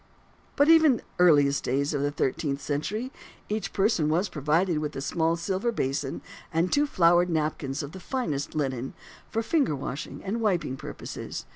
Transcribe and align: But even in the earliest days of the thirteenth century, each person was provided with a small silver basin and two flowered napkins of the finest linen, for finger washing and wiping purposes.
But 0.55 0.67
even 0.67 0.93
in 0.93 0.97
the 0.97 1.03
earliest 1.19 1.63
days 1.63 1.93
of 1.93 2.01
the 2.01 2.09
thirteenth 2.09 2.59
century, 2.59 3.11
each 3.49 3.71
person 3.71 4.09
was 4.09 4.29
provided 4.29 4.79
with 4.79 4.95
a 4.95 4.99
small 4.99 5.35
silver 5.35 5.71
basin 5.71 6.23
and 6.51 6.71
two 6.73 6.87
flowered 6.87 7.29
napkins 7.29 7.83
of 7.83 7.91
the 7.91 7.99
finest 7.99 8.55
linen, 8.55 8.95
for 9.29 9.43
finger 9.43 9.75
washing 9.75 10.23
and 10.23 10.41
wiping 10.41 10.75
purposes. 10.75 11.45